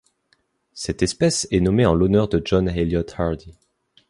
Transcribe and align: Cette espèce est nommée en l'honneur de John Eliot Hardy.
Cette 0.73 1.03
espèce 1.03 1.47
est 1.51 1.59
nommée 1.59 1.85
en 1.85 1.93
l'honneur 1.93 2.27
de 2.27 2.41
John 2.43 2.67
Eliot 2.67 3.05
Hardy. 3.19 3.55